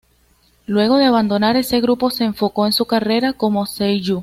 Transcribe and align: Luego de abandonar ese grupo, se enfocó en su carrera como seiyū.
Luego 0.65 0.97
de 0.97 1.05
abandonar 1.05 1.57
ese 1.57 1.79
grupo, 1.79 2.09
se 2.09 2.23
enfocó 2.23 2.65
en 2.65 2.73
su 2.73 2.87
carrera 2.87 3.33
como 3.33 3.67
seiyū. 3.67 4.19